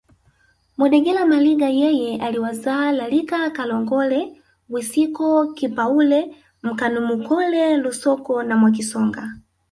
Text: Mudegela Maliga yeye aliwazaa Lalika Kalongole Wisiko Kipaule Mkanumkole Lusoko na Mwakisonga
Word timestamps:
Mudegela 0.77 1.25
Maliga 1.25 1.69
yeye 1.69 2.21
aliwazaa 2.21 2.91
Lalika 2.91 3.49
Kalongole 3.49 4.41
Wisiko 4.69 5.53
Kipaule 5.53 6.35
Mkanumkole 6.63 7.77
Lusoko 7.77 8.43
na 8.43 8.57
Mwakisonga 8.57 9.33